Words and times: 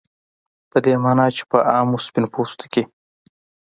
په 0.69 0.77
دې 0.85 0.93
معنا 1.03 1.27
چې 1.35 1.43
په 1.51 1.57
عامو 1.73 1.97
سپین 2.05 2.25
پوستو 2.33 2.65
کې 2.73 2.83